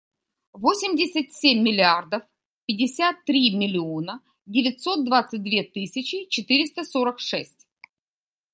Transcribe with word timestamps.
Восемьдесят 0.53 1.31
семь 1.31 1.61
миллиардов 1.61 2.23
пятьдесят 2.65 3.23
три 3.23 3.55
миллиона 3.55 4.19
девятьсот 4.47 5.05
двадцать 5.05 5.43
две 5.43 5.61
тысячи 5.61 6.25
четыреста 6.27 6.83
сорок 6.83 7.19
шесть. 7.19 7.67